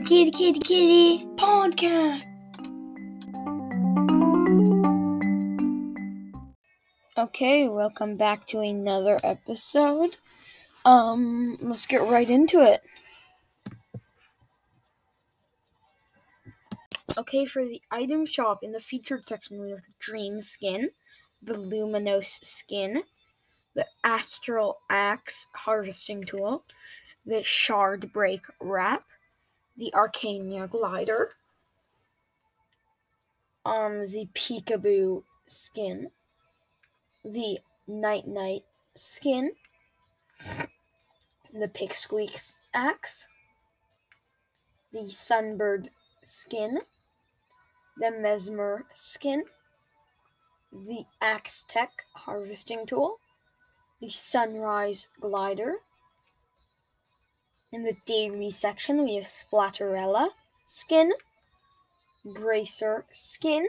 the 0.00 0.06
Kitty 0.06 0.30
Kitty 0.30 0.58
Kitty 0.60 1.26
podcast. 1.36 2.24
Okay, 7.18 7.68
welcome 7.68 8.16
back 8.16 8.46
to 8.46 8.60
another 8.60 9.18
episode. 9.22 10.16
Um, 10.86 11.58
let's 11.60 11.86
get 11.86 12.02
right 12.02 12.28
into 12.28 12.62
it. 12.62 12.82
Okay, 17.18 17.44
for 17.44 17.64
the 17.64 17.82
item 17.90 18.24
shop 18.24 18.60
in 18.62 18.72
the 18.72 18.80
featured 18.80 19.26
section, 19.26 19.60
we 19.60 19.70
have 19.70 19.82
the 19.82 19.92
Dream 19.98 20.40
Skin, 20.40 20.88
the 21.42 21.58
Luminous 21.58 22.40
Skin, 22.42 23.02
the 23.74 23.84
Astral 24.02 24.78
Axe 24.88 25.46
Harvesting 25.54 26.24
Tool, 26.24 26.62
the 27.26 27.44
Shard 27.44 28.12
Break 28.12 28.40
Wrap, 28.60 29.02
the 29.80 29.90
Arcania 29.94 30.70
Glider, 30.70 31.30
um, 33.64 34.10
the 34.10 34.28
Peekaboo 34.34 35.22
Skin, 35.46 36.10
the 37.24 37.60
Night 37.88 38.26
Night 38.28 38.64
Skin, 38.94 39.52
the 41.54 41.66
Pick 41.66 41.94
Squeaks 41.94 42.58
Axe, 42.74 43.26
the 44.92 45.08
Sunbird 45.08 45.88
Skin, 46.22 46.80
the 47.96 48.08
Mezmer 48.08 48.82
Skin, 48.92 49.44
the 50.70 51.04
Axe 51.22 51.64
Tech 51.66 52.04
Harvesting 52.12 52.84
Tool, 52.84 53.18
the 53.98 54.10
Sunrise 54.10 55.08
Glider. 55.18 55.76
In 57.72 57.84
the 57.84 57.96
daily 58.04 58.50
section, 58.50 59.04
we 59.04 59.14
have 59.14 59.24
Splatterella 59.24 60.30
Skin, 60.66 61.12
Bracer 62.24 63.04
Skin, 63.12 63.68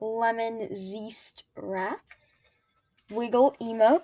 Lemon 0.00 0.76
Zest 0.76 1.44
Wrap, 1.56 2.00
Wiggle 3.08 3.54
Emote, 3.60 4.02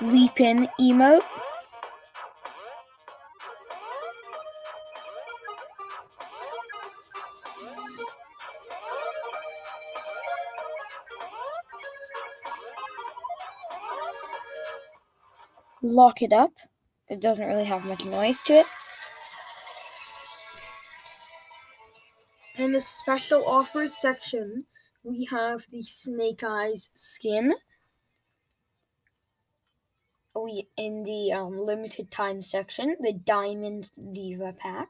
Leapin 0.00 0.66
Emote, 0.80 1.49
Lock 15.82 16.22
It 16.22 16.32
Up. 16.32 16.52
It 17.08 17.20
doesn't 17.20 17.46
really 17.46 17.64
have 17.64 17.84
much 17.84 18.04
noise 18.04 18.42
to 18.44 18.54
it. 18.54 18.66
In 22.56 22.72
the 22.72 22.80
special 22.80 23.46
offers 23.46 23.96
section, 23.96 24.64
we 25.02 25.24
have 25.30 25.64
the 25.70 25.82
Snake 25.82 26.42
Eyes 26.44 26.90
skin. 26.94 27.54
We 30.36 30.68
in 30.76 31.02
the 31.02 31.32
um, 31.32 31.56
limited 31.56 32.10
time 32.10 32.42
section, 32.42 32.96
the 33.00 33.14
Diamond 33.14 33.90
Diva 34.12 34.52
pack, 34.52 34.88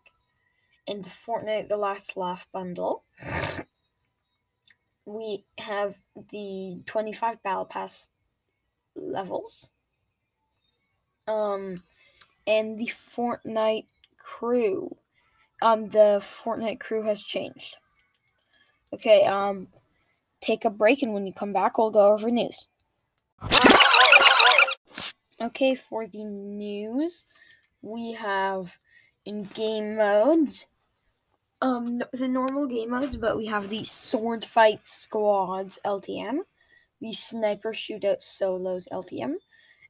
and 0.86 1.04
the 1.04 1.10
Fortnite 1.10 1.68
The 1.68 1.76
Last 1.76 2.16
Laugh 2.16 2.46
bundle. 2.52 3.04
We 5.06 5.44
have 5.58 5.96
the 6.30 6.82
25 6.86 7.42
Battle 7.42 7.64
Pass 7.64 8.10
levels. 8.96 9.70
Um, 11.30 11.82
and 12.46 12.78
the 12.78 12.86
Fortnite 12.86 13.86
crew. 14.18 14.96
Um, 15.62 15.88
the 15.88 16.22
Fortnite 16.22 16.80
crew 16.80 17.02
has 17.02 17.22
changed. 17.22 17.76
Okay, 18.92 19.24
um, 19.24 19.68
take 20.40 20.64
a 20.64 20.70
break, 20.70 21.02
and 21.02 21.12
when 21.12 21.26
you 21.26 21.32
come 21.32 21.52
back, 21.52 21.78
we'll 21.78 21.90
go 21.90 22.12
over 22.12 22.30
news. 22.30 22.66
Okay, 25.40 25.74
for 25.74 26.06
the 26.06 26.24
news, 26.24 27.26
we 27.82 28.12
have 28.12 28.76
in 29.24 29.44
game 29.44 29.96
modes, 29.96 30.68
um, 31.62 32.02
the 32.12 32.28
normal 32.28 32.66
game 32.66 32.90
modes, 32.90 33.16
but 33.16 33.36
we 33.36 33.46
have 33.46 33.68
the 33.68 33.84
Sword 33.84 34.44
Fight 34.44 34.80
Squads 34.84 35.78
LTM, 35.84 36.40
the 37.00 37.12
Sniper 37.12 37.72
Shootout 37.72 38.22
Solos 38.22 38.88
LTM, 38.92 39.34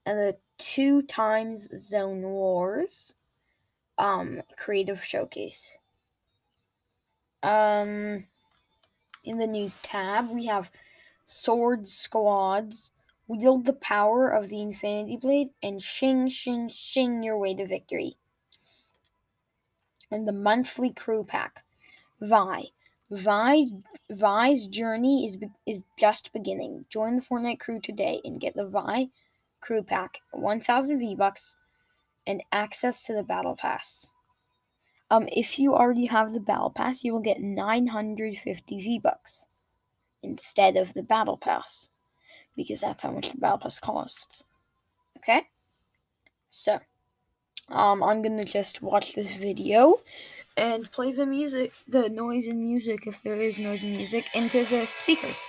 and 0.06 0.18
the 0.18 0.36
two 0.58 1.02
times 1.02 1.68
Zone 1.78 2.22
Wars 2.22 3.14
um 3.98 4.42
creative 4.56 5.04
showcase. 5.04 5.78
Um 7.42 8.24
in 9.24 9.38
the 9.38 9.46
news 9.46 9.78
tab 9.82 10.30
we 10.30 10.46
have 10.46 10.70
Sword 11.26 11.88
Squads 11.88 12.92
wield 13.28 13.64
the 13.64 13.72
power 13.74 14.28
of 14.28 14.48
the 14.48 14.60
Infinity 14.60 15.16
Blade 15.16 15.50
and 15.62 15.82
shing 15.82 16.28
shing 16.28 16.68
shing 16.68 17.22
your 17.22 17.38
way 17.38 17.54
to 17.54 17.66
victory. 17.66 18.16
And 20.10 20.26
the 20.26 20.32
monthly 20.32 20.92
crew 20.92 21.24
pack. 21.24 21.64
Vi. 22.20 22.64
Vi 23.10 23.66
Vi's 24.10 24.66
journey 24.66 25.24
is 25.24 25.38
is 25.66 25.84
just 25.98 26.32
beginning. 26.32 26.84
Join 26.90 27.16
the 27.16 27.22
Fortnite 27.22 27.60
crew 27.60 27.80
today 27.80 28.20
and 28.24 28.40
get 28.40 28.54
the 28.54 28.66
Vi 28.66 29.06
crew 29.60 29.82
pack, 29.82 30.18
1000 30.32 30.98
V-bucks, 30.98 31.56
and 32.26 32.42
access 32.52 33.02
to 33.04 33.14
the 33.14 33.22
battle 33.22 33.56
pass. 33.56 34.12
Um, 35.10 35.28
if 35.32 35.58
you 35.58 35.74
already 35.74 36.06
have 36.06 36.32
the 36.32 36.40
battle 36.40 36.70
pass, 36.70 37.02
you 37.02 37.12
will 37.12 37.20
get 37.20 37.40
950 37.40 38.80
V-bucks 38.80 39.46
instead 40.22 40.76
of 40.76 40.94
the 40.94 41.02
battle 41.02 41.36
pass 41.36 41.88
because 42.56 42.80
that's 42.80 43.02
how 43.02 43.10
much 43.10 43.30
the 43.30 43.38
battle 43.38 43.58
pass 43.58 43.78
costs. 43.80 44.44
Okay? 45.16 45.42
So, 46.50 46.78
um, 47.68 48.02
I'm 48.02 48.22
gonna 48.22 48.44
just 48.44 48.82
watch 48.82 49.14
this 49.14 49.34
video 49.34 50.00
and 50.56 50.90
play 50.92 51.12
the 51.12 51.26
music, 51.26 51.72
the 51.88 52.08
noise 52.08 52.46
and 52.46 52.60
music, 52.60 53.06
if 53.06 53.22
there 53.22 53.36
is 53.36 53.58
noise 53.58 53.82
and 53.82 53.96
music, 53.96 54.26
into 54.34 54.58
the 54.64 54.84
speakers. 54.86 55.42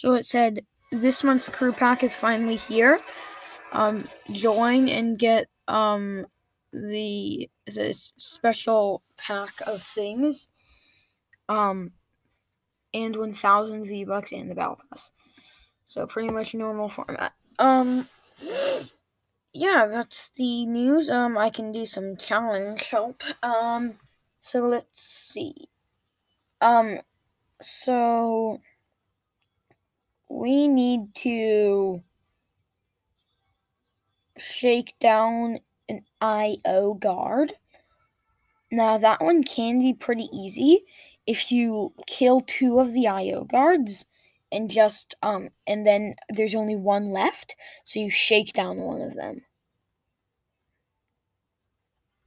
So 0.00 0.14
it 0.14 0.24
said 0.24 0.64
this 0.90 1.22
month's 1.22 1.50
crew 1.50 1.72
pack 1.72 2.02
is 2.02 2.16
finally 2.16 2.56
here. 2.56 2.98
Um, 3.72 4.02
join 4.32 4.88
and 4.88 5.18
get 5.18 5.48
um 5.68 6.26
the 6.72 7.50
this 7.66 8.14
special 8.16 9.02
pack 9.18 9.52
of 9.66 9.82
things. 9.82 10.48
Um, 11.50 11.92
and 12.94 13.14
1,000 13.14 13.84
V 13.84 14.04
bucks 14.06 14.32
and 14.32 14.50
the 14.50 14.54
battle 14.54 14.78
pass. 14.88 15.12
So 15.84 16.06
pretty 16.06 16.32
much 16.32 16.54
normal 16.54 16.88
format. 16.88 17.34
Um, 17.58 18.08
yeah, 19.52 19.84
that's 19.86 20.30
the 20.30 20.64
news. 20.64 21.10
Um, 21.10 21.36
I 21.36 21.50
can 21.50 21.72
do 21.72 21.84
some 21.84 22.16
challenge 22.16 22.84
help. 22.84 23.22
Um, 23.42 23.98
so 24.40 24.60
let's 24.66 25.02
see. 25.02 25.68
Um, 26.62 27.00
so 27.60 28.60
we 30.30 30.68
need 30.68 31.12
to 31.16 32.02
shake 34.38 34.94
down 35.00 35.58
an 35.88 36.02
IO 36.20 36.94
guard. 36.94 37.52
Now, 38.70 38.96
that 38.96 39.20
one 39.20 39.42
can 39.42 39.80
be 39.80 39.92
pretty 39.92 40.28
easy 40.32 40.84
if 41.26 41.50
you 41.50 41.92
kill 42.06 42.40
two 42.40 42.78
of 42.78 42.92
the 42.92 43.08
IO 43.08 43.44
guards 43.44 44.06
and 44.52 44.70
just, 44.70 45.16
um, 45.20 45.48
and 45.66 45.84
then 45.84 46.14
there's 46.28 46.54
only 46.54 46.76
one 46.76 47.12
left, 47.12 47.56
so 47.84 47.98
you 47.98 48.10
shake 48.10 48.52
down 48.52 48.78
one 48.78 49.02
of 49.02 49.16
them. 49.16 49.42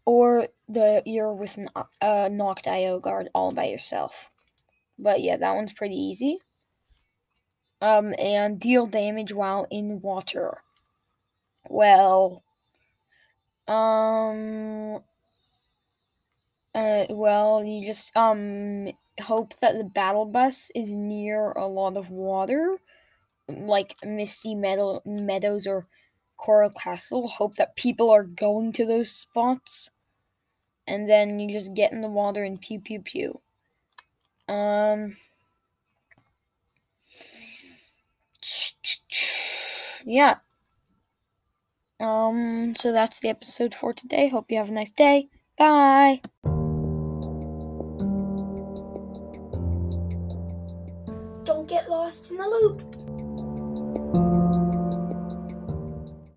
Or 0.05 0.49
the 0.67 1.01
you're 1.05 1.33
with 1.33 1.57
a 1.57 1.85
uh, 2.01 2.29
knocked 2.29 2.67
IO 2.67 2.99
guard 2.99 3.29
all 3.33 3.53
by 3.53 3.65
yourself. 3.65 4.29
But 4.99 5.21
yeah, 5.21 5.37
that 5.37 5.55
one's 5.55 5.71
pretty 5.71 5.95
easy 5.95 6.39
um, 7.83 8.15
and 8.17 8.59
deal 8.59 8.87
damage 8.87 9.33
while 9.33 9.67
in 9.69 10.01
water. 10.01 10.59
Well, 11.69 12.43
um, 13.67 15.03
uh, 16.73 17.05
well, 17.09 17.63
you 17.63 17.85
just 17.85 18.15
um 18.15 18.87
hope 19.21 19.53
that 19.61 19.77
the 19.77 19.83
battle 19.83 20.25
bus 20.25 20.71
is 20.73 20.89
near 20.91 21.51
a 21.51 21.67
lot 21.67 21.97
of 21.97 22.09
water, 22.09 22.77
like 23.49 23.95
Misty 24.05 24.55
Meadow, 24.55 25.01
Meadows 25.05 25.67
or 25.67 25.87
Coral 26.37 26.69
Castle. 26.71 27.27
Hope 27.27 27.55
that 27.57 27.75
people 27.75 28.09
are 28.11 28.23
going 28.23 28.71
to 28.73 28.85
those 28.85 29.11
spots. 29.11 29.91
And 30.87 31.09
then 31.09 31.39
you 31.39 31.51
just 31.51 31.73
get 31.73 31.91
in 31.91 32.01
the 32.01 32.09
water 32.09 32.43
and 32.43 32.61
pew 32.61 32.79
pew 32.79 33.01
pew. 33.01 33.41
Um. 34.47 35.13
Yeah. 40.03 40.37
Um, 41.99 42.75
so 42.75 42.91
that's 42.91 43.19
the 43.19 43.29
episode 43.29 43.73
for 43.73 43.93
today. 43.93 44.29
Hope 44.29 44.51
you 44.51 44.57
have 44.57 44.69
a 44.69 44.73
nice 44.73 44.91
day. 44.91 45.29
Bye. 45.57 46.21
Don't 51.45 51.67
get 51.67 51.89
lost 51.89 52.31
in 52.31 52.37
the 52.37 52.47
loop. 52.47 53.02